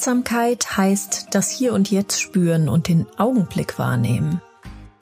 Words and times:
Achtsamkeit 0.00 0.78
heißt 0.78 1.26
das 1.32 1.50
Hier 1.50 1.74
und 1.74 1.90
Jetzt 1.90 2.22
spüren 2.22 2.70
und 2.70 2.88
den 2.88 3.06
Augenblick 3.18 3.78
wahrnehmen. 3.78 4.40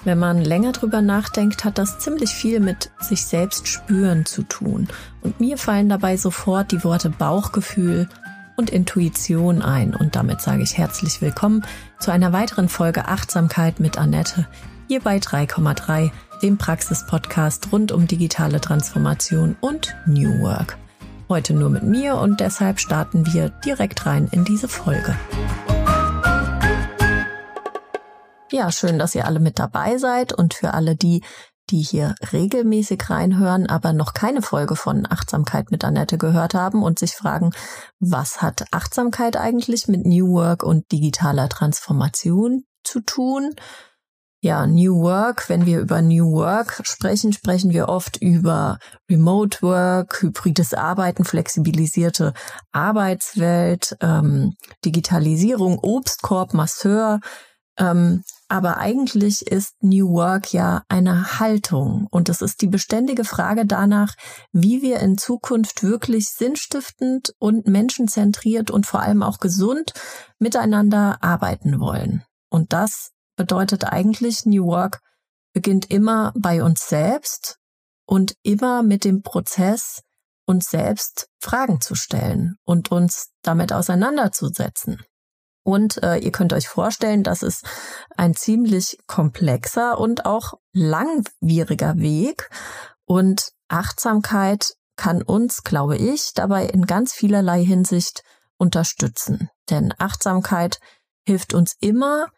Wenn 0.03 0.19
man 0.19 0.43
länger 0.45 0.73
drüber 0.73 1.03
nachdenkt, 1.03 1.65
hat 1.65 1.79
das 1.79 2.01
ziemlich 2.01 2.31
viel 2.31 2.59
mit 2.59 2.91
sich 2.99 3.25
selbst 3.25 3.69
spüren 3.69 4.27
zu 4.27 4.43
tun. 4.43 4.89
Und 5.21 5.39
mir 5.39 5.57
fallen 5.57 5.89
dabei 5.89 6.17
sofort 6.17 6.73
die 6.73 6.83
Worte 6.83 7.11
Bauchgefühl 7.11 8.09
und 8.57 8.71
Intuition 8.71 9.63
ein. 9.63 9.95
Und 9.95 10.17
damit 10.17 10.41
sage 10.41 10.65
ich 10.65 10.77
herzlich 10.77 11.21
willkommen 11.21 11.65
zu 12.01 12.11
einer 12.11 12.33
weiteren 12.33 12.69
Folge 12.69 13.07
Achtsamkeit 13.07 13.79
mit 13.79 13.99
Annette, 13.99 14.49
hier 14.89 14.99
bei 14.99 15.19
3,3, 15.19 16.11
dem 16.43 16.59
Praxis-Podcast 16.59 17.71
rund 17.71 17.93
um 17.93 18.09
digitale 18.09 18.61
Transformation 18.61 19.55
und 19.61 19.95
New 20.07 20.41
Work. 20.41 20.77
Heute 21.31 21.53
nur 21.53 21.69
mit 21.69 21.83
mir 21.83 22.15
und 22.15 22.41
deshalb 22.41 22.81
starten 22.81 23.27
wir 23.35 23.51
direkt 23.51 24.07
rein 24.07 24.29
in 24.33 24.47
diese 24.47 24.67
Folge. 24.67 25.15
Ja, 28.51 28.73
schön, 28.73 28.99
dass 28.99 29.15
ihr 29.15 29.27
alle 29.27 29.39
mit 29.39 29.59
dabei 29.59 29.99
seid 29.99 30.33
und 30.33 30.55
für 30.55 30.73
alle 30.73 30.97
die, 30.97 31.23
die 31.69 31.83
hier 31.83 32.15
regelmäßig 32.33 33.11
reinhören, 33.11 33.69
aber 33.69 33.93
noch 33.93 34.15
keine 34.15 34.41
Folge 34.41 34.75
von 34.75 35.07
Achtsamkeit 35.07 35.71
mit 35.71 35.85
Annette 35.85 36.17
gehört 36.17 36.55
haben 36.55 36.83
und 36.83 36.99
sich 36.99 37.13
fragen, 37.13 37.51
was 38.01 38.41
hat 38.41 38.65
Achtsamkeit 38.71 39.37
eigentlich 39.37 39.87
mit 39.87 40.07
New 40.07 40.33
Work 40.33 40.63
und 40.63 40.91
digitaler 40.93 41.51
Transformation 41.51 42.65
zu 42.85 43.01
tun? 43.01 43.55
Ja, 44.41 44.69
New 44.69 45.01
Work, 45.03 45.49
wenn 45.49 45.67
wir 45.67 45.81
über 45.81 46.01
New 46.01 46.31
Work 46.31 46.81
sprechen, 46.85 47.33
sprechen 47.33 47.73
wir 47.73 47.89
oft 47.89 48.23
über 48.23 48.79
Remote 49.11 49.63
Work, 49.63 50.23
hybrides 50.23 50.75
Arbeiten, 50.75 51.25
flexibilisierte 51.25 52.35
Arbeitswelt, 52.71 53.97
ähm, 54.01 54.55
Digitalisierung, 54.85 55.81
Obstkorb, 55.81 56.55
Masseur. 56.55 57.19
Ähm, 57.79 58.23
aber 58.49 58.79
eigentlich 58.79 59.43
ist 59.43 59.75
New 59.83 60.09
Work 60.11 60.53
ja 60.53 60.83
eine 60.89 61.41
Haltung 61.41 62.07
und 62.13 62.29
es 62.29 62.41
ist 62.41 62.63
die 62.63 62.69
beständige 62.69 63.25
Frage 63.25 63.67
danach, 63.67 64.15
wie 64.53 64.83
wir 64.83 65.01
in 65.01 65.19
Zukunft 65.19 65.83
wirklich 65.83 66.29
sinnstiftend 66.29 67.35
und 67.41 67.67
menschenzentriert 67.67 68.71
und 68.71 68.87
vor 68.87 69.03
allem 69.03 69.25
auch 69.25 69.39
gesund 69.39 69.93
miteinander 70.39 71.19
arbeiten 71.23 71.81
wollen. 71.81 72.23
Und 72.51 72.73
das 72.73 73.11
bedeutet 73.39 73.85
eigentlich, 73.85 74.45
New 74.45 74.67
Work 74.67 75.01
beginnt 75.55 75.91
immer 75.91 76.35
bei 76.37 76.63
uns 76.63 76.87
selbst 76.87 77.57
und 78.05 78.35
immer 78.43 78.83
mit 78.83 79.05
dem 79.05 79.23
Prozess, 79.23 80.03
uns 80.45 80.69
selbst 80.69 81.29
Fragen 81.41 81.81
zu 81.81 81.95
stellen 81.95 82.57
und 82.65 82.91
uns 82.91 83.31
damit 83.43 83.73
auseinanderzusetzen. 83.73 85.03
Und 85.63 86.03
äh, 86.03 86.17
ihr 86.17 86.33
könnt 86.33 86.53
euch 86.53 86.69
vorstellen, 86.69 87.23
das 87.23 87.43
ist 87.43 87.67
ein 88.17 88.35
ziemlich 88.35 88.99
komplexer 89.07 89.99
und 89.99 90.25
auch 90.25 90.55
langwieriger 90.73 91.97
Weg. 91.97 92.49
Und 93.05 93.51
Achtsamkeit 93.69 94.73
kann 94.97 95.23
uns, 95.23 95.63
glaube 95.63 95.97
ich, 95.97 96.33
dabei 96.35 96.67
in 96.67 96.87
ganz 96.87 97.13
vielerlei 97.13 97.63
Hinsicht 97.63 98.23
unterstützen. 98.57 99.51
Denn 99.69 99.93
Achtsamkeit 99.99 100.79
hilft 101.27 101.53
uns 101.53 101.75
immer, 101.81 102.29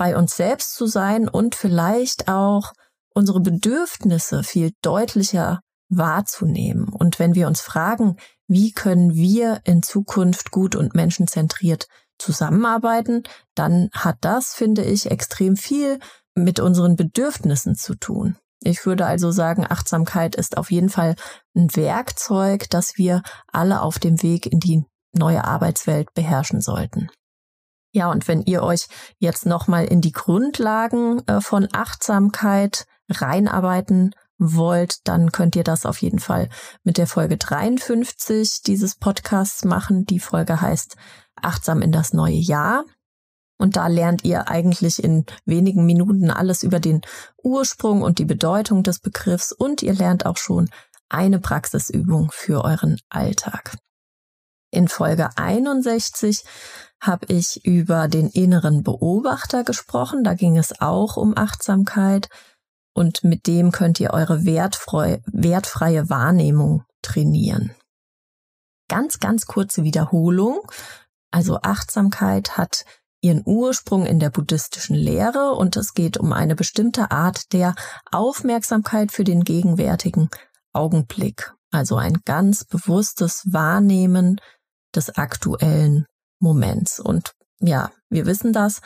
bei 0.00 0.16
uns 0.16 0.34
selbst 0.34 0.76
zu 0.76 0.86
sein 0.86 1.28
und 1.28 1.54
vielleicht 1.54 2.26
auch 2.26 2.72
unsere 3.12 3.38
Bedürfnisse 3.38 4.42
viel 4.42 4.70
deutlicher 4.80 5.60
wahrzunehmen. 5.90 6.88
Und 6.88 7.18
wenn 7.18 7.34
wir 7.34 7.46
uns 7.46 7.60
fragen, 7.60 8.16
wie 8.48 8.72
können 8.72 9.14
wir 9.14 9.60
in 9.64 9.82
Zukunft 9.82 10.52
gut 10.52 10.74
und 10.74 10.94
menschenzentriert 10.94 11.86
zusammenarbeiten, 12.18 13.24
dann 13.54 13.90
hat 13.92 14.16
das, 14.22 14.54
finde 14.54 14.84
ich, 14.84 15.10
extrem 15.10 15.54
viel 15.56 15.98
mit 16.34 16.60
unseren 16.60 16.96
Bedürfnissen 16.96 17.74
zu 17.74 17.94
tun. 17.94 18.38
Ich 18.62 18.86
würde 18.86 19.04
also 19.04 19.30
sagen, 19.30 19.66
Achtsamkeit 19.68 20.34
ist 20.34 20.56
auf 20.56 20.70
jeden 20.70 20.88
Fall 20.88 21.14
ein 21.54 21.76
Werkzeug, 21.76 22.70
das 22.70 22.96
wir 22.96 23.20
alle 23.52 23.82
auf 23.82 23.98
dem 23.98 24.22
Weg 24.22 24.46
in 24.46 24.60
die 24.60 24.82
neue 25.12 25.44
Arbeitswelt 25.44 26.14
beherrschen 26.14 26.62
sollten. 26.62 27.10
Ja, 27.92 28.10
und 28.10 28.28
wenn 28.28 28.42
ihr 28.42 28.62
euch 28.62 28.86
jetzt 29.18 29.46
nochmal 29.46 29.84
in 29.86 30.00
die 30.00 30.12
Grundlagen 30.12 31.26
äh, 31.26 31.40
von 31.40 31.68
Achtsamkeit 31.72 32.86
reinarbeiten 33.08 34.14
wollt, 34.38 35.06
dann 35.06 35.32
könnt 35.32 35.56
ihr 35.56 35.64
das 35.64 35.84
auf 35.84 36.00
jeden 36.00 36.18
Fall 36.18 36.48
mit 36.82 36.98
der 36.98 37.06
Folge 37.06 37.36
53 37.36 38.62
dieses 38.62 38.96
Podcasts 38.96 39.64
machen. 39.64 40.06
Die 40.06 40.20
Folge 40.20 40.60
heißt 40.60 40.96
Achtsam 41.36 41.82
in 41.82 41.92
das 41.92 42.12
neue 42.12 42.36
Jahr. 42.36 42.84
Und 43.58 43.76
da 43.76 43.88
lernt 43.88 44.24
ihr 44.24 44.48
eigentlich 44.48 45.04
in 45.04 45.26
wenigen 45.44 45.84
Minuten 45.84 46.30
alles 46.30 46.62
über 46.62 46.80
den 46.80 47.02
Ursprung 47.42 48.00
und 48.00 48.18
die 48.18 48.24
Bedeutung 48.24 48.82
des 48.82 49.00
Begriffs 49.00 49.52
und 49.52 49.82
ihr 49.82 49.92
lernt 49.92 50.24
auch 50.24 50.38
schon 50.38 50.70
eine 51.10 51.40
Praxisübung 51.40 52.30
für 52.32 52.64
euren 52.64 52.98
Alltag. 53.10 53.76
In 54.70 54.88
Folge 54.88 55.30
61 55.36 56.44
habe 57.00 57.26
ich 57.26 57.64
über 57.64 58.08
den 58.08 58.28
inneren 58.28 58.82
Beobachter 58.82 59.64
gesprochen. 59.64 60.22
Da 60.22 60.34
ging 60.34 60.56
es 60.56 60.80
auch 60.80 61.16
um 61.16 61.36
Achtsamkeit. 61.36 62.28
Und 62.94 63.24
mit 63.24 63.46
dem 63.46 63.72
könnt 63.72 63.98
ihr 64.00 64.12
eure 64.12 64.44
wertfrei, 64.44 65.22
wertfreie 65.26 66.10
Wahrnehmung 66.10 66.84
trainieren. 67.02 67.74
Ganz, 68.88 69.18
ganz 69.18 69.46
kurze 69.46 69.84
Wiederholung. 69.84 70.60
Also 71.30 71.60
Achtsamkeit 71.62 72.56
hat 72.56 72.84
ihren 73.22 73.42
Ursprung 73.44 74.06
in 74.06 74.18
der 74.18 74.30
buddhistischen 74.30 74.96
Lehre 74.96 75.52
und 75.52 75.76
es 75.76 75.94
geht 75.94 76.16
um 76.16 76.32
eine 76.32 76.56
bestimmte 76.56 77.10
Art 77.10 77.52
der 77.52 77.74
Aufmerksamkeit 78.10 79.12
für 79.12 79.24
den 79.24 79.44
gegenwärtigen 79.44 80.28
Augenblick. 80.72 81.52
Also 81.70 81.96
ein 81.96 82.18
ganz 82.24 82.64
bewusstes 82.64 83.44
Wahrnehmen 83.46 84.40
des 84.94 85.16
aktuellen 85.16 86.06
Moments. 86.40 87.00
Und 87.00 87.32
ja, 87.60 87.90
wir 88.08 88.26
wissen 88.26 88.52
das. 88.52 88.80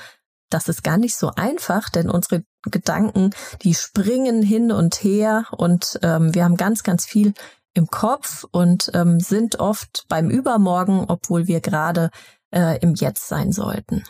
Das 0.51 0.69
ist 0.69 0.85
gar 0.85 0.99
nicht 0.99 1.17
so 1.17 1.31
einfach, 1.35 1.89
denn 1.89 2.11
unsere 2.11 2.45
Gedanken, 2.71 3.31
die 3.63 3.75
springen 3.75 4.43
hin 4.43 4.71
und 4.73 5.03
her 5.03 5.47
und 5.51 5.99
ähm, 6.03 6.35
wir 6.35 6.45
haben 6.45 6.57
ganz, 6.57 6.83
ganz 6.83 7.05
viel 7.05 7.35
im 7.75 7.89
Kopf 7.89 8.45
und 8.53 8.91
ähm, 8.95 9.21
sind 9.21 9.59
oft 9.59 10.05
beim 10.09 10.31
Übermorgen, 10.31 11.07
obwohl 11.09 11.49
wir 11.49 11.61
gerade 11.61 12.11
äh, 12.53 12.79
im 12.81 12.95
Jetzt 12.95 13.29
sein 13.29 13.53
sollten. 13.53 14.05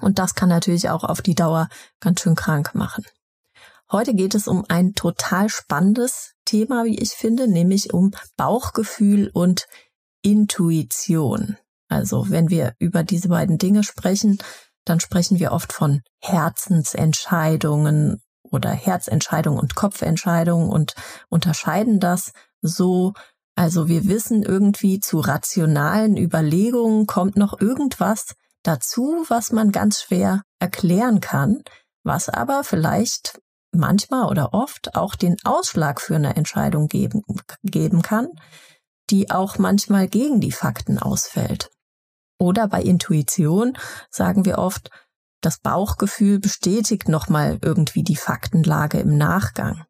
Und 0.00 0.18
das 0.18 0.34
kann 0.34 0.48
natürlich 0.48 0.88
auch 0.88 1.04
auf 1.04 1.20
die 1.20 1.34
Dauer 1.34 1.68
ganz 2.00 2.20
schön 2.20 2.34
krank 2.34 2.74
machen. 2.74 3.04
Heute 3.90 4.14
geht 4.14 4.34
es 4.34 4.48
um 4.48 4.64
ein 4.68 4.94
total 4.94 5.50
spannendes 5.50 6.32
Thema, 6.46 6.84
wie 6.84 6.98
ich 6.98 7.10
finde, 7.10 7.46
nämlich 7.46 7.92
um 7.92 8.12
Bauchgefühl 8.36 9.30
und 9.34 9.66
Intuition. 10.22 11.56
Also 11.88 12.30
wenn 12.30 12.48
wir 12.48 12.74
über 12.78 13.02
diese 13.02 13.28
beiden 13.28 13.58
Dinge 13.58 13.84
sprechen, 13.84 14.38
dann 14.84 15.00
sprechen 15.00 15.38
wir 15.38 15.52
oft 15.52 15.72
von 15.72 16.02
Herzensentscheidungen 16.20 18.22
oder 18.42 18.70
Herzentscheidungen 18.70 19.60
und 19.60 19.74
Kopfentscheidungen 19.74 20.70
und 20.70 20.94
unterscheiden 21.28 22.00
das 22.00 22.32
so. 22.60 23.12
Also 23.54 23.88
wir 23.88 24.06
wissen 24.06 24.42
irgendwie 24.42 25.00
zu 25.00 25.20
rationalen 25.20 26.16
Überlegungen 26.16 27.06
kommt 27.06 27.36
noch 27.36 27.60
irgendwas 27.60 28.34
dazu, 28.62 29.24
was 29.28 29.52
man 29.52 29.72
ganz 29.72 30.00
schwer 30.00 30.42
erklären 30.58 31.20
kann, 31.20 31.62
was 32.02 32.28
aber 32.28 32.64
vielleicht 32.64 33.40
manchmal 33.72 34.28
oder 34.28 34.54
oft 34.54 34.94
auch 34.94 35.14
den 35.14 35.36
Ausschlag 35.44 36.00
für 36.00 36.16
eine 36.16 36.36
Entscheidung 36.36 36.88
geben, 36.88 37.22
geben 37.62 38.02
kann, 38.02 38.28
die 39.12 39.30
auch 39.30 39.58
manchmal 39.58 40.08
gegen 40.08 40.40
die 40.40 40.52
Fakten 40.52 40.98
ausfällt. 40.98 41.70
Oder 42.38 42.66
bei 42.66 42.82
Intuition 42.82 43.76
sagen 44.10 44.44
wir 44.44 44.58
oft, 44.58 44.90
das 45.42 45.58
Bauchgefühl 45.58 46.40
bestätigt 46.40 47.08
nochmal 47.08 47.58
irgendwie 47.62 48.02
die 48.02 48.16
Faktenlage 48.16 48.98
im 48.98 49.16
Nachgang. 49.18 49.84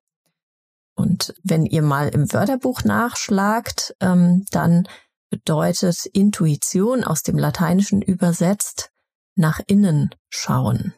Und 0.95 1.35
wenn 1.43 1.65
ihr 1.65 1.83
mal 1.83 2.09
im 2.09 2.33
Wörterbuch 2.33 2.85
nachschlagt, 2.85 3.95
ähm, 4.01 4.45
dann 4.51 4.89
bedeutet 5.31 6.05
Intuition 6.07 7.05
aus 7.05 7.23
dem 7.23 7.39
Lateinischen 7.39 8.03
übersetzt 8.03 8.91
nach 9.35 9.61
innen 9.67 10.15
schauen. 10.29 10.95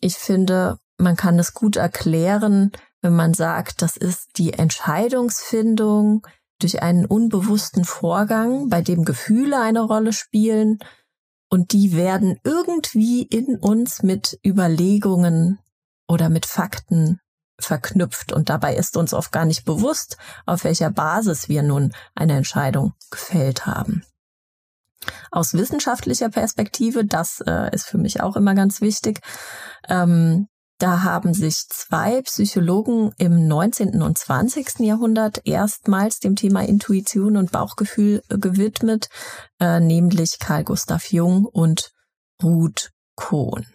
Ich 0.00 0.16
finde, 0.16 0.78
man 0.96 1.16
kann 1.16 1.38
es 1.38 1.52
gut 1.52 1.76
erklären, 1.76 2.72
wenn 3.02 3.14
man 3.14 3.34
sagt, 3.34 3.82
das 3.82 3.96
ist 3.96 4.38
die 4.38 4.52
Entscheidungsfindung, 4.52 6.26
durch 6.62 6.82
einen 6.82 7.04
unbewussten 7.04 7.84
Vorgang, 7.84 8.68
bei 8.68 8.82
dem 8.82 9.04
Gefühle 9.04 9.60
eine 9.60 9.80
Rolle 9.80 10.12
spielen 10.12 10.78
und 11.48 11.72
die 11.72 11.96
werden 11.96 12.38
irgendwie 12.44 13.22
in 13.22 13.56
uns 13.56 14.02
mit 14.02 14.38
Überlegungen 14.46 15.58
oder 16.08 16.28
mit 16.28 16.46
Fakten 16.46 17.20
verknüpft 17.58 18.32
und 18.32 18.48
dabei 18.48 18.74
ist 18.76 18.96
uns 18.96 19.12
oft 19.12 19.32
gar 19.32 19.44
nicht 19.44 19.64
bewusst, 19.64 20.16
auf 20.46 20.64
welcher 20.64 20.90
Basis 20.90 21.48
wir 21.48 21.62
nun 21.62 21.92
eine 22.14 22.36
Entscheidung 22.36 22.94
gefällt 23.10 23.66
haben. 23.66 24.04
Aus 25.30 25.54
wissenschaftlicher 25.54 26.28
Perspektive, 26.28 27.04
das 27.04 27.42
äh, 27.46 27.74
ist 27.74 27.86
für 27.86 27.98
mich 27.98 28.20
auch 28.20 28.36
immer 28.36 28.54
ganz 28.54 28.80
wichtig, 28.80 29.20
ähm, 29.88 30.48
da 30.80 31.02
haben 31.02 31.34
sich 31.34 31.68
zwei 31.68 32.22
Psychologen 32.22 33.12
im 33.18 33.46
19. 33.46 34.00
und 34.02 34.16
20. 34.16 34.80
Jahrhundert 34.80 35.46
erstmals 35.46 36.20
dem 36.20 36.36
Thema 36.36 36.62
Intuition 36.62 37.36
und 37.36 37.52
Bauchgefühl 37.52 38.22
äh, 38.28 38.38
gewidmet, 38.38 39.08
äh, 39.60 39.78
nämlich 39.78 40.38
Carl 40.38 40.64
Gustav 40.64 41.12
Jung 41.12 41.44
und 41.44 41.92
Ruth 42.42 42.92
Kohn. 43.14 43.66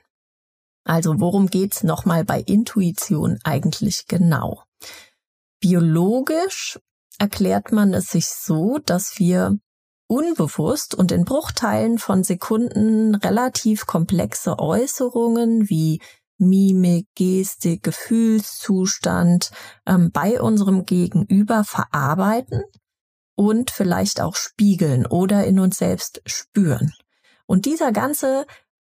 Also 0.83 1.19
worum 1.19 1.47
geht's 1.47 1.83
nochmal 1.83 2.25
bei 2.25 2.41
Intuition 2.41 3.39
eigentlich 3.43 4.07
genau? 4.07 4.63
Biologisch 5.59 6.79
erklärt 7.19 7.71
man 7.71 7.93
es 7.93 8.07
sich 8.07 8.27
so, 8.27 8.79
dass 8.79 9.19
wir 9.19 9.57
unbewusst 10.07 10.95
und 10.95 11.11
in 11.11 11.23
Bruchteilen 11.23 11.97
von 11.99 12.23
Sekunden 12.23 13.15
relativ 13.15 13.85
komplexe 13.85 14.59
Äußerungen 14.59 15.69
wie 15.69 16.01
Mimik, 16.37 17.07
Gestik, 17.15 17.83
Gefühlszustand 17.83 19.51
ähm, 19.85 20.11
bei 20.11 20.41
unserem 20.41 20.85
Gegenüber 20.85 21.63
verarbeiten 21.63 22.63
und 23.35 23.71
vielleicht 23.71 24.21
auch 24.21 24.35
spiegeln 24.35 25.05
oder 25.05 25.45
in 25.45 25.59
uns 25.59 25.77
selbst 25.77 26.21
spüren. 26.25 26.93
Und 27.45 27.65
dieser 27.65 27.91
ganze 27.91 28.45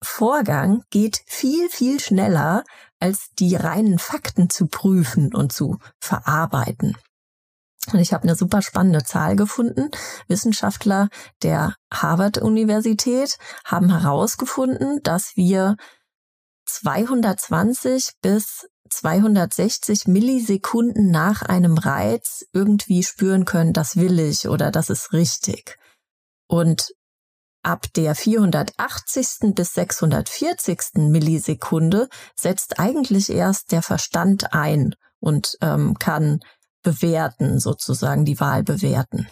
Vorgang 0.03 0.83
geht 0.91 1.23
viel, 1.27 1.69
viel 1.69 2.01
schneller, 2.01 2.65
als 2.99 3.31
die 3.39 3.55
reinen 3.55 3.99
Fakten 3.99 4.51
zu 4.51 4.67
prüfen 4.67 5.35
und 5.35 5.53
zu 5.53 5.79
verarbeiten. 6.01 6.97
Und 7.93 7.99
ich 7.99 8.13
habe 8.13 8.25
eine 8.25 8.37
super 8.37 8.63
spannende 8.63 9.05
Zahl 9.05 9.37
gefunden. 9.37 9.91
Wissenschaftler 10.29 11.09
der 11.43 11.75
Harvard-Universität 11.93 13.39
haben 13.65 13.91
herausgefunden, 13.91 15.01
dass 15.03 15.33
wir 15.35 15.77
220 16.75 18.13
bis 18.23 18.67
260 18.91 20.07
Millisekunden 20.07 21.11
nach 21.11 21.43
einem 21.43 21.79
Reiz 21.79 22.45
irgendwie 22.53 23.03
spüren 23.03 23.45
können, 23.45 23.73
das 23.73 23.97
will 23.97 24.19
ich 24.19 24.49
oder 24.49 24.71
das 24.71 24.91
ist 24.91 25.13
richtig. 25.13 25.77
Und 26.47 26.93
ab 27.63 27.87
der 27.95 28.15
480. 28.15 29.55
bis 29.55 29.75
640. 29.75 30.79
Millisekunde 30.95 32.09
setzt 32.35 32.79
eigentlich 32.79 33.31
erst 33.31 33.73
der 33.73 33.83
Verstand 33.83 34.53
ein 34.53 34.95
und 35.21 35.57
ähm, 35.61 35.97
kann 35.99 36.41
bewerten, 36.83 37.61
sozusagen 37.61 38.25
die 38.25 38.41
Wahl 38.41 38.63
bewerten. 38.63 39.29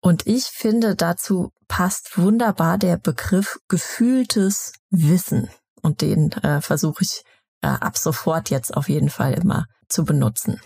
Und 0.00 0.26
ich 0.26 0.44
finde, 0.44 0.94
dazu 0.94 1.50
passt 1.68 2.18
wunderbar 2.18 2.78
der 2.78 2.96
Begriff 2.96 3.58
gefühltes 3.68 4.72
Wissen. 4.90 5.50
Und 5.82 6.00
den 6.00 6.32
äh, 6.32 6.60
versuche 6.60 7.02
ich 7.02 7.22
äh, 7.62 7.68
ab 7.68 7.96
sofort 7.98 8.50
jetzt 8.50 8.76
auf 8.76 8.88
jeden 8.88 9.10
Fall 9.10 9.34
immer 9.34 9.66
zu 9.88 10.04
benutzen. 10.04 10.60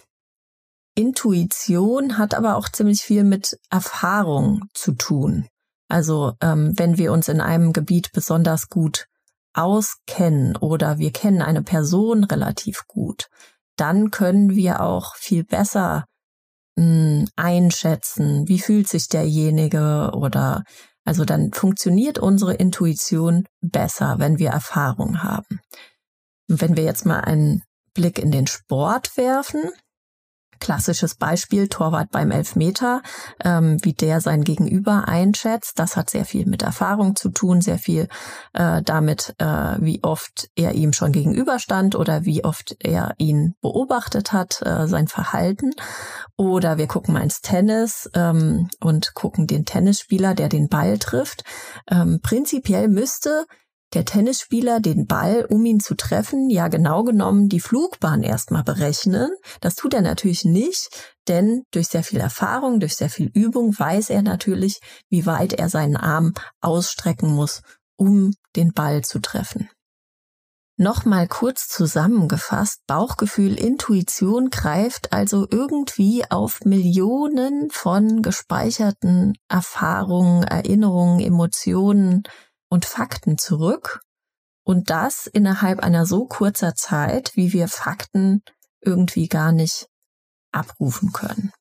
Intuition 0.94 2.18
hat 2.18 2.34
aber 2.34 2.56
auch 2.56 2.68
ziemlich 2.68 3.02
viel 3.02 3.24
mit 3.24 3.58
Erfahrung 3.70 4.64
zu 4.74 4.92
tun. 4.92 5.46
Also 5.88 6.34
ähm, 6.40 6.72
wenn 6.76 6.98
wir 6.98 7.12
uns 7.12 7.28
in 7.28 7.40
einem 7.40 7.72
Gebiet 7.72 8.12
besonders 8.12 8.68
gut 8.68 9.06
auskennen 9.52 10.56
oder 10.56 10.98
wir 10.98 11.12
kennen 11.12 11.42
eine 11.42 11.62
Person 11.62 12.24
relativ 12.24 12.86
gut, 12.86 13.28
dann 13.76 14.10
können 14.10 14.50
wir 14.50 14.80
auch 14.80 15.16
viel 15.16 15.44
besser 15.44 16.04
mh, 16.76 17.26
einschätzen, 17.36 18.46
wie 18.46 18.60
fühlt 18.60 18.88
sich 18.88 19.08
derjenige 19.08 20.12
oder 20.14 20.64
also 21.10 21.24
dann 21.24 21.52
funktioniert 21.52 22.20
unsere 22.20 22.54
Intuition 22.54 23.44
besser, 23.60 24.20
wenn 24.20 24.38
wir 24.38 24.50
Erfahrung 24.50 25.24
haben. 25.24 25.58
Wenn 26.46 26.76
wir 26.76 26.84
jetzt 26.84 27.04
mal 27.04 27.18
einen 27.18 27.64
Blick 27.94 28.16
in 28.20 28.30
den 28.30 28.46
Sport 28.46 29.16
werfen, 29.16 29.72
Klassisches 30.60 31.14
Beispiel, 31.14 31.68
Torwart 31.68 32.10
beim 32.10 32.30
Elfmeter, 32.30 33.02
ähm, 33.42 33.78
wie 33.82 33.94
der 33.94 34.20
sein 34.20 34.44
Gegenüber 34.44 35.08
einschätzt. 35.08 35.78
Das 35.78 35.96
hat 35.96 36.10
sehr 36.10 36.24
viel 36.24 36.46
mit 36.46 36.62
Erfahrung 36.62 37.16
zu 37.16 37.30
tun, 37.30 37.60
sehr 37.60 37.78
viel 37.78 38.08
äh, 38.52 38.82
damit, 38.82 39.34
äh, 39.38 39.44
wie 39.80 40.04
oft 40.04 40.50
er 40.54 40.74
ihm 40.74 40.92
schon 40.92 41.12
gegenüberstand 41.12 41.94
oder 41.96 42.24
wie 42.24 42.44
oft 42.44 42.76
er 42.78 43.14
ihn 43.18 43.54
beobachtet 43.60 44.32
hat, 44.32 44.60
äh, 44.62 44.86
sein 44.86 45.08
Verhalten. 45.08 45.72
Oder 46.36 46.78
wir 46.78 46.86
gucken 46.86 47.14
mal 47.14 47.22
ins 47.22 47.40
Tennis 47.40 48.08
ähm, 48.14 48.68
und 48.80 49.14
gucken 49.14 49.46
den 49.46 49.64
Tennisspieler, 49.64 50.34
der 50.34 50.48
den 50.48 50.68
Ball 50.68 50.98
trifft. 50.98 51.42
Ähm, 51.90 52.20
prinzipiell 52.22 52.88
müsste 52.88 53.46
der 53.92 54.04
Tennisspieler 54.04 54.80
den 54.80 55.06
Ball, 55.06 55.44
um 55.48 55.64
ihn 55.64 55.80
zu 55.80 55.94
treffen, 55.94 56.48
ja 56.48 56.68
genau 56.68 57.02
genommen 57.02 57.48
die 57.48 57.60
Flugbahn 57.60 58.22
erstmal 58.22 58.62
berechnen. 58.62 59.30
Das 59.60 59.74
tut 59.74 59.94
er 59.94 60.02
natürlich 60.02 60.44
nicht, 60.44 60.88
denn 61.28 61.64
durch 61.72 61.88
sehr 61.88 62.04
viel 62.04 62.20
Erfahrung, 62.20 62.80
durch 62.80 62.96
sehr 62.96 63.10
viel 63.10 63.30
Übung 63.34 63.76
weiß 63.76 64.10
er 64.10 64.22
natürlich, 64.22 64.80
wie 65.08 65.26
weit 65.26 65.52
er 65.52 65.68
seinen 65.68 65.96
Arm 65.96 66.34
ausstrecken 66.60 67.32
muss, 67.34 67.62
um 67.96 68.32
den 68.56 68.72
Ball 68.72 69.02
zu 69.02 69.18
treffen. 69.18 69.68
Nochmal 70.80 71.28
kurz 71.28 71.68
zusammengefasst, 71.68 72.80
Bauchgefühl, 72.86 73.58
Intuition 73.58 74.48
greift 74.48 75.12
also 75.12 75.46
irgendwie 75.50 76.24
auf 76.30 76.60
Millionen 76.64 77.70
von 77.70 78.22
gespeicherten 78.22 79.34
Erfahrungen, 79.46 80.42
Erinnerungen, 80.44 81.20
Emotionen, 81.20 82.22
und 82.70 82.86
Fakten 82.86 83.36
zurück 83.36 84.00
und 84.64 84.88
das 84.88 85.26
innerhalb 85.26 85.80
einer 85.80 86.06
so 86.06 86.26
kurzer 86.26 86.74
Zeit, 86.74 87.32
wie 87.34 87.52
wir 87.52 87.68
Fakten 87.68 88.42
irgendwie 88.80 89.28
gar 89.28 89.52
nicht 89.52 89.88
abrufen 90.52 91.12
können. 91.12 91.52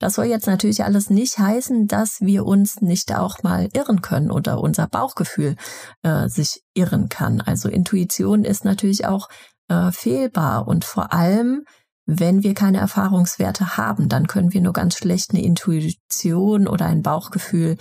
Das 0.00 0.14
soll 0.14 0.26
jetzt 0.26 0.46
natürlich 0.46 0.84
alles 0.84 1.08
nicht 1.08 1.38
heißen, 1.38 1.86
dass 1.86 2.20
wir 2.20 2.44
uns 2.44 2.80
nicht 2.80 3.14
auch 3.14 3.42
mal 3.42 3.68
irren 3.72 4.02
können 4.02 4.30
oder 4.30 4.60
unser 4.60 4.88
Bauchgefühl 4.88 5.56
äh, 6.02 6.28
sich 6.28 6.62
irren 6.74 7.08
kann. 7.08 7.40
Also 7.40 7.68
Intuition 7.68 8.44
ist 8.44 8.64
natürlich 8.64 9.06
auch 9.06 9.28
äh, 9.68 9.92
fehlbar 9.92 10.66
und 10.66 10.84
vor 10.84 11.12
allem, 11.12 11.64
wenn 12.06 12.42
wir 12.42 12.54
keine 12.54 12.78
Erfahrungswerte 12.78 13.78
haben, 13.78 14.08
dann 14.08 14.26
können 14.26 14.52
wir 14.52 14.60
nur 14.60 14.74
ganz 14.74 14.96
schlecht 14.96 15.30
eine 15.30 15.42
Intuition 15.42 16.66
oder 16.66 16.86
ein 16.86 17.02
Bauchgefühl 17.02 17.78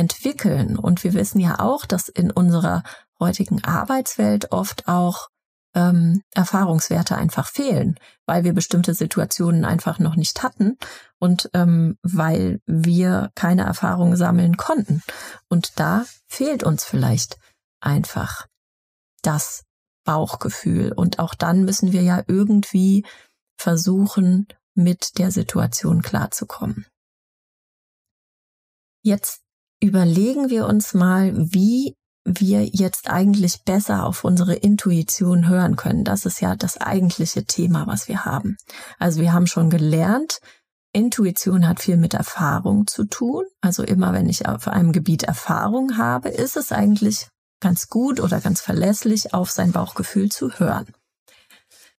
entwickeln. 0.00 0.76
Und 0.76 1.04
wir 1.04 1.14
wissen 1.14 1.40
ja 1.40 1.60
auch, 1.60 1.86
dass 1.86 2.08
in 2.08 2.30
unserer 2.30 2.82
heutigen 3.20 3.62
Arbeitswelt 3.62 4.50
oft 4.50 4.88
auch 4.88 5.28
ähm, 5.74 6.22
Erfahrungswerte 6.34 7.16
einfach 7.16 7.46
fehlen, 7.46 7.94
weil 8.26 8.42
wir 8.42 8.52
bestimmte 8.52 8.94
Situationen 8.94 9.64
einfach 9.64 10.00
noch 10.00 10.16
nicht 10.16 10.42
hatten 10.42 10.76
und 11.20 11.48
ähm, 11.52 11.96
weil 12.02 12.60
wir 12.66 13.30
keine 13.36 13.62
Erfahrung 13.62 14.16
sammeln 14.16 14.56
konnten. 14.56 15.02
Und 15.48 15.78
da 15.78 16.06
fehlt 16.26 16.64
uns 16.64 16.84
vielleicht 16.84 17.38
einfach 17.80 18.46
das 19.22 19.64
Bauchgefühl. 20.04 20.92
Und 20.92 21.18
auch 21.18 21.34
dann 21.34 21.64
müssen 21.64 21.92
wir 21.92 22.02
ja 22.02 22.24
irgendwie 22.26 23.04
versuchen, 23.58 24.48
mit 24.74 25.18
der 25.18 25.30
Situation 25.30 26.00
klarzukommen. 26.00 26.86
Jetzt 29.02 29.42
überlegen 29.82 30.50
wir 30.50 30.66
uns 30.66 30.94
mal, 30.94 31.32
wie 31.34 31.96
wir 32.24 32.64
jetzt 32.64 33.10
eigentlich 33.10 33.64
besser 33.64 34.04
auf 34.04 34.24
unsere 34.24 34.54
Intuition 34.54 35.48
hören 35.48 35.76
können. 35.76 36.04
Das 36.04 36.26
ist 36.26 36.40
ja 36.40 36.54
das 36.54 36.76
eigentliche 36.76 37.44
Thema, 37.44 37.86
was 37.86 38.08
wir 38.08 38.24
haben. 38.24 38.56
Also 38.98 39.20
wir 39.20 39.32
haben 39.32 39.46
schon 39.46 39.70
gelernt, 39.70 40.40
Intuition 40.92 41.68
hat 41.68 41.80
viel 41.80 41.96
mit 41.96 42.14
Erfahrung 42.14 42.86
zu 42.86 43.04
tun. 43.04 43.44
Also 43.60 43.82
immer 43.82 44.12
wenn 44.12 44.28
ich 44.28 44.46
auf 44.46 44.68
einem 44.68 44.92
Gebiet 44.92 45.22
Erfahrung 45.22 45.96
habe, 45.96 46.28
ist 46.28 46.56
es 46.56 46.72
eigentlich 46.72 47.28
ganz 47.60 47.88
gut 47.88 48.20
oder 48.20 48.40
ganz 48.40 48.60
verlässlich, 48.60 49.32
auf 49.32 49.50
sein 49.50 49.72
Bauchgefühl 49.72 50.30
zu 50.30 50.58
hören. 50.58 50.86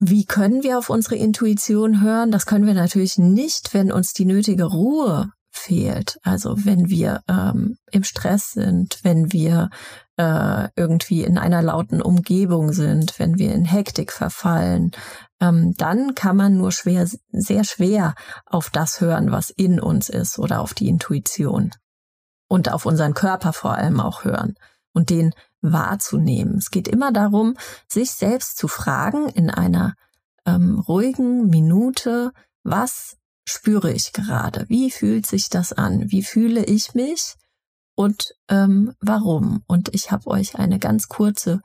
Wie 0.01 0.25
können 0.25 0.63
wir 0.63 0.79
auf 0.79 0.91
unsere 0.91 1.17
Intuition 1.17 2.01
hören? 2.01 2.31
Das 2.31 2.47
können 2.47 2.67
wir 2.67 2.75
natürlich 2.75 3.19
nicht, 3.19 3.75
wenn 3.75 3.93
uns 3.93 4.13
die 4.13 4.25
nötige 4.25 4.65
Ruhe 4.65 5.31
fehlt. 5.51 6.19
Also 6.23 6.65
wenn 6.65 6.89
wir 6.89 7.23
ähm, 7.29 7.77
im 7.91 8.05
Stress 8.05 8.53
sind, 8.53 9.01
wenn 9.03 9.33
wir 9.33 9.71
äh, 10.17 10.69
irgendwie 10.77 11.25
in 11.25 11.39
einer 11.39 11.63
lauten 11.63 12.01
Umgebung 12.01 12.73
sind, 12.73 13.19
wenn 13.19 13.39
wir 13.39 13.53
in 13.53 13.65
Hektik 13.65 14.13
verfallen, 14.13 14.93
ähm, 15.41 15.75
dann 15.77 16.15
kann 16.15 16.37
man 16.37 16.57
nur 16.57 16.73
schwer, 16.73 17.09
sehr 17.33 17.65
schwer 17.65 18.15
auf 18.47 18.71
das 18.71 19.01
hören, 19.01 19.33
was 19.33 19.51
in 19.51 19.81
uns 19.81 20.09
ist 20.09 20.39
oder 20.39 20.61
auf 20.61 20.75
die 20.75 20.89
Intuition 20.89 21.73
und 22.49 22.73
auf 22.73 22.87
unseren 22.87 23.15
Körper 23.15 23.53
vor 23.53 23.75
allem 23.75 24.01
auch 24.01 24.25
hören 24.25 24.55
und 24.93 25.11
den 25.11 25.33
wahrzunehmen. 25.63 26.57
Es 26.59 26.71
geht 26.71 26.89
immer 26.89 27.13
darum, 27.13 27.57
sich 27.89 28.13
selbst 28.13 28.57
zu 28.57 28.69
fragen 28.69 29.29
in 29.29 29.51
einer 29.51 29.95
ähm, 30.47 30.79
ruhigen 30.81 31.49
Minute, 31.49 32.33
was 32.63 33.17
spüre 33.51 33.93
ich 33.93 34.13
gerade? 34.13 34.65
Wie 34.69 34.91
fühlt 34.91 35.27
sich 35.27 35.49
das 35.49 35.73
an? 35.73 36.11
Wie 36.11 36.23
fühle 36.23 36.65
ich 36.65 36.95
mich? 36.95 37.35
und 38.01 38.35
ähm, 38.49 38.95
warum. 39.01 39.63
Und 39.67 39.95
ich 39.95 40.11
habe 40.11 40.27
euch 40.29 40.55
eine 40.55 40.79
ganz 40.79 41.09
kurze 41.09 41.61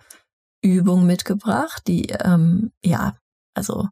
Übung 0.61 1.05
mitgebracht, 1.05 1.83
die 1.87 2.07
ähm, 2.09 2.73
ja, 2.83 3.15
also 3.53 3.87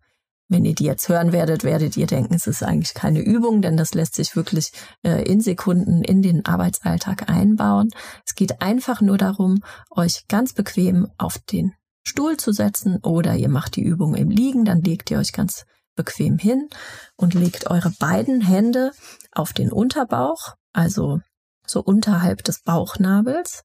wenn 0.49 0.65
ihr 0.65 0.75
die 0.75 0.83
jetzt 0.83 1.07
hören 1.07 1.31
werdet, 1.31 1.63
werdet 1.63 1.95
ihr 1.95 2.05
denken, 2.05 2.33
es 2.33 2.45
ist 2.45 2.61
eigentlich 2.61 2.93
keine 2.93 3.21
Übung, 3.21 3.61
denn 3.61 3.77
das 3.77 3.93
lässt 3.93 4.15
sich 4.15 4.35
wirklich 4.35 4.73
äh, 5.03 5.23
in 5.23 5.39
Sekunden 5.39 6.03
in 6.03 6.21
den 6.21 6.45
Arbeitsalltag 6.45 7.29
einbauen. 7.29 7.91
Es 8.25 8.35
geht 8.35 8.61
einfach 8.61 8.99
nur 8.99 9.17
darum, 9.17 9.63
euch 9.89 10.27
ganz 10.27 10.51
bequem 10.51 11.07
auf 11.17 11.37
den 11.37 11.71
Stuhl 12.05 12.35
zu 12.35 12.51
setzen 12.51 12.97
oder 12.97 13.37
ihr 13.37 13.47
macht 13.47 13.77
die 13.77 13.83
Übung 13.83 14.15
im 14.15 14.29
Liegen, 14.29 14.65
dann 14.65 14.81
legt 14.81 15.09
ihr 15.11 15.17
euch 15.17 15.31
ganz 15.31 15.65
bequem 15.95 16.37
hin 16.37 16.69
und 17.15 17.33
legt 17.33 17.69
eure 17.69 17.91
beiden 17.99 18.41
Hände 18.41 18.91
auf 19.31 19.53
den 19.53 19.71
Unterbauch, 19.71 20.55
also 20.73 21.21
so 21.65 21.81
unterhalb 21.81 22.43
des 22.43 22.61
Bauchnabels 22.61 23.63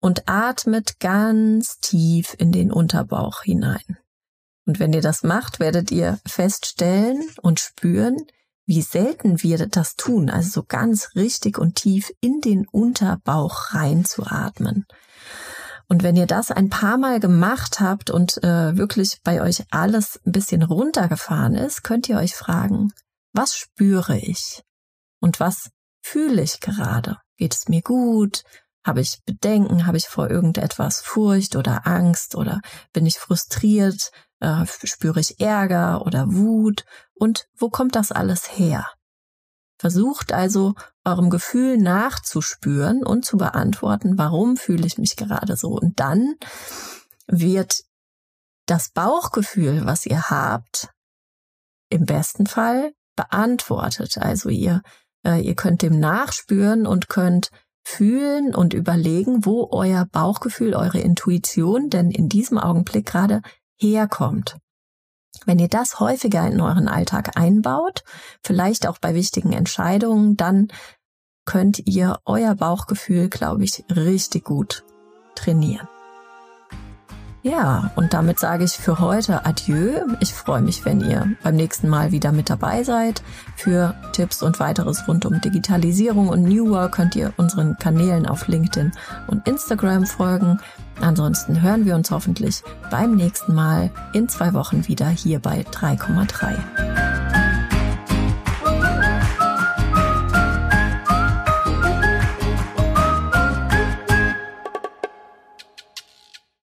und 0.00 0.28
atmet 0.28 0.98
ganz 1.00 1.78
tief 1.80 2.34
in 2.38 2.52
den 2.52 2.72
Unterbauch 2.72 3.42
hinein. 3.42 3.98
Und 4.66 4.78
wenn 4.78 4.92
ihr 4.92 5.02
das 5.02 5.22
macht, 5.22 5.60
werdet 5.60 5.90
ihr 5.90 6.18
feststellen 6.26 7.22
und 7.42 7.60
spüren, 7.60 8.16
wie 8.66 8.82
selten 8.82 9.42
wir 9.42 9.66
das 9.66 9.96
tun, 9.96 10.30
also 10.30 10.50
so 10.50 10.62
ganz 10.62 11.16
richtig 11.16 11.58
und 11.58 11.74
tief 11.74 12.12
in 12.20 12.40
den 12.40 12.68
Unterbauch 12.68 13.74
reinzuatmen. 13.74 14.86
Und 15.90 16.04
wenn 16.04 16.14
ihr 16.14 16.26
das 16.26 16.52
ein 16.52 16.70
paar 16.70 16.98
Mal 16.98 17.18
gemacht 17.18 17.80
habt 17.80 18.10
und 18.10 18.42
äh, 18.44 18.76
wirklich 18.76 19.18
bei 19.24 19.42
euch 19.42 19.64
alles 19.72 20.20
ein 20.24 20.30
bisschen 20.30 20.62
runtergefahren 20.62 21.56
ist, 21.56 21.82
könnt 21.82 22.08
ihr 22.08 22.16
euch 22.16 22.36
fragen, 22.36 22.92
was 23.32 23.56
spüre 23.56 24.16
ich? 24.16 24.62
Und 25.20 25.40
was 25.40 25.70
fühle 26.00 26.42
ich 26.42 26.60
gerade? 26.60 27.16
Geht 27.38 27.54
es 27.54 27.68
mir 27.68 27.82
gut? 27.82 28.44
Habe 28.86 29.00
ich 29.00 29.20
Bedenken? 29.26 29.84
Habe 29.84 29.96
ich 29.96 30.06
vor 30.06 30.30
irgendetwas 30.30 31.00
Furcht 31.00 31.56
oder 31.56 31.88
Angst? 31.88 32.36
Oder 32.36 32.60
bin 32.92 33.04
ich 33.04 33.18
frustriert? 33.18 34.12
Äh, 34.38 34.66
spüre 34.84 35.18
ich 35.18 35.40
Ärger 35.40 36.06
oder 36.06 36.26
Wut? 36.28 36.84
Und 37.14 37.46
wo 37.58 37.68
kommt 37.68 37.96
das 37.96 38.12
alles 38.12 38.56
her? 38.56 38.86
Versucht 39.80 40.34
also 40.34 40.74
eurem 41.06 41.30
Gefühl 41.30 41.78
nachzuspüren 41.78 43.02
und 43.02 43.24
zu 43.24 43.38
beantworten, 43.38 44.18
warum 44.18 44.58
fühle 44.58 44.86
ich 44.86 44.98
mich 44.98 45.16
gerade 45.16 45.56
so. 45.56 45.68
Und 45.68 45.98
dann 46.00 46.34
wird 47.26 47.84
das 48.66 48.90
Bauchgefühl, 48.90 49.86
was 49.86 50.04
ihr 50.04 50.28
habt, 50.28 50.90
im 51.88 52.04
besten 52.04 52.46
Fall 52.46 52.92
beantwortet. 53.16 54.18
Also 54.18 54.50
ihr, 54.50 54.82
äh, 55.24 55.40
ihr 55.40 55.54
könnt 55.54 55.80
dem 55.80 55.98
nachspüren 55.98 56.86
und 56.86 57.08
könnt 57.08 57.48
fühlen 57.82 58.54
und 58.54 58.74
überlegen, 58.74 59.46
wo 59.46 59.70
euer 59.72 60.04
Bauchgefühl, 60.04 60.74
eure 60.74 61.00
Intuition 61.00 61.88
denn 61.88 62.10
in 62.10 62.28
diesem 62.28 62.58
Augenblick 62.58 63.06
gerade 63.06 63.40
herkommt. 63.78 64.58
Wenn 65.46 65.58
ihr 65.58 65.68
das 65.68 66.00
häufiger 66.00 66.46
in 66.46 66.60
euren 66.60 66.88
Alltag 66.88 67.36
einbaut, 67.36 68.04
vielleicht 68.42 68.86
auch 68.86 68.98
bei 68.98 69.14
wichtigen 69.14 69.52
Entscheidungen, 69.52 70.36
dann 70.36 70.68
könnt 71.44 71.86
ihr 71.86 72.18
euer 72.24 72.54
Bauchgefühl, 72.54 73.28
glaube 73.28 73.64
ich, 73.64 73.84
richtig 73.90 74.44
gut 74.44 74.84
trainieren. 75.34 75.88
Ja, 77.42 77.90
und 77.96 78.12
damit 78.12 78.38
sage 78.38 78.64
ich 78.64 78.72
für 78.72 78.98
heute 78.98 79.46
Adieu. 79.46 80.00
Ich 80.20 80.34
freue 80.34 80.60
mich, 80.60 80.84
wenn 80.84 81.00
ihr 81.00 81.26
beim 81.42 81.56
nächsten 81.56 81.88
Mal 81.88 82.12
wieder 82.12 82.32
mit 82.32 82.50
dabei 82.50 82.84
seid. 82.84 83.22
Für 83.56 83.94
Tipps 84.12 84.42
und 84.42 84.60
weiteres 84.60 85.08
rund 85.08 85.24
um 85.24 85.40
Digitalisierung 85.40 86.28
und 86.28 86.42
New 86.42 86.68
Work 86.68 86.92
könnt 86.92 87.16
ihr 87.16 87.32
unseren 87.38 87.78
Kanälen 87.78 88.26
auf 88.26 88.46
LinkedIn 88.46 88.92
und 89.26 89.48
Instagram 89.48 90.04
folgen. 90.04 90.60
Ansonsten 91.00 91.62
hören 91.62 91.86
wir 91.86 91.94
uns 91.94 92.10
hoffentlich 92.10 92.62
beim 92.90 93.16
nächsten 93.16 93.54
Mal 93.54 93.90
in 94.12 94.28
zwei 94.28 94.52
Wochen 94.52 94.86
wieder 94.86 95.08
hier 95.08 95.38
bei 95.38 95.62
3,3. 95.62 96.99